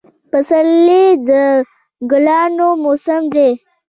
پسرلی 0.31 1.03
د 1.27 1.29
ګلانو 2.09 2.69
موسم 2.83 3.21
دی 3.35 3.49